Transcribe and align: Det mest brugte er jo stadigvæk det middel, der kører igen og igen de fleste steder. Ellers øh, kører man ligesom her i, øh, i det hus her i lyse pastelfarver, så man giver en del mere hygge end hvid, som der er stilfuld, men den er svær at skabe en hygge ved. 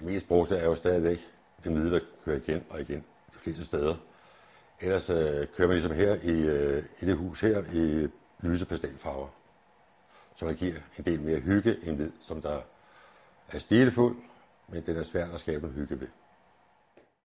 Det 0.00 0.08
mest 0.08 0.28
brugte 0.28 0.56
er 0.56 0.64
jo 0.64 0.74
stadigvæk 0.74 1.18
det 1.64 1.72
middel, 1.72 1.92
der 1.92 2.00
kører 2.24 2.36
igen 2.36 2.64
og 2.70 2.80
igen 2.80 3.04
de 3.32 3.38
fleste 3.38 3.64
steder. 3.64 3.96
Ellers 4.80 5.10
øh, 5.10 5.46
kører 5.56 5.68
man 5.68 5.76
ligesom 5.76 5.92
her 5.92 6.14
i, 6.14 6.30
øh, 6.30 6.84
i 7.00 7.06
det 7.06 7.16
hus 7.16 7.40
her 7.40 7.64
i 7.72 8.08
lyse 8.40 8.66
pastelfarver, 8.66 9.28
så 10.36 10.44
man 10.44 10.54
giver 10.54 10.74
en 10.98 11.04
del 11.04 11.20
mere 11.20 11.40
hygge 11.40 11.78
end 11.82 11.96
hvid, 11.96 12.10
som 12.20 12.42
der 12.42 12.60
er 13.52 13.58
stilfuld, 13.58 14.16
men 14.68 14.86
den 14.86 14.96
er 14.96 15.02
svær 15.02 15.32
at 15.32 15.40
skabe 15.40 15.66
en 15.66 15.72
hygge 15.72 16.00
ved. 16.00 16.08